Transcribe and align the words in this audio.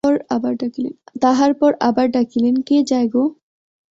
তাহার 1.21 1.51
পর 1.53 1.71
আবার 1.79 2.05
ডাকিলেন, 2.11 2.55
কে 2.67 2.77
যায় 2.83 3.07
গো। 3.07 3.23